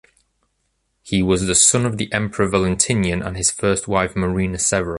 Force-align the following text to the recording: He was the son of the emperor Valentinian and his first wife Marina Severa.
He 1.03 1.21
was 1.21 1.45
the 1.45 1.53
son 1.53 1.85
of 1.85 1.99
the 1.99 2.11
emperor 2.11 2.47
Valentinian 2.47 3.21
and 3.21 3.37
his 3.37 3.51
first 3.51 3.87
wife 3.87 4.15
Marina 4.15 4.57
Severa. 4.57 4.89